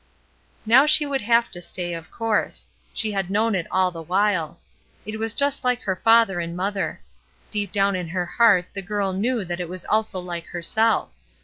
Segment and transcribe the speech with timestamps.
[0.65, 2.67] Now she would have to stay, of course.
[2.91, 4.59] She had known it all the while.
[5.05, 7.01] It was just Hke her mother and father.
[7.51, 11.11] Down deep in her heart the girl knew that it was also like herself.